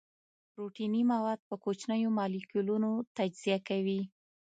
پروتیني 0.53 1.01
مواد 1.13 1.39
په 1.47 1.55
کوچنیو 1.63 2.15
مالیکولونو 2.19 2.91
تجزیه 3.17 3.57
کوي. 3.67 4.01